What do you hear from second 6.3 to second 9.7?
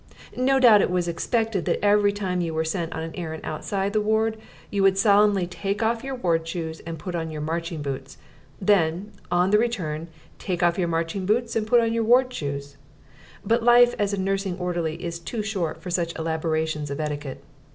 shoes and put on your marching boots then, on the